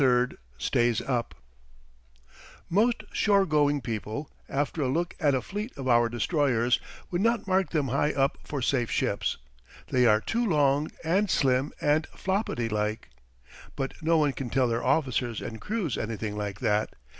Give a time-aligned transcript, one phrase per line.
[0.01, 1.35] THE 343 STAYS UP
[2.71, 6.79] Most shore going people, after a look at a fleet of our destroyers,
[7.11, 9.37] would not mark them high up for safe ships.
[9.89, 13.11] They are too long and slim and floppety like.
[13.75, 16.95] But no one can tell their officers and crews anything like that.